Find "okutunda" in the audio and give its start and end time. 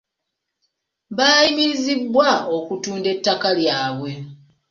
2.57-3.07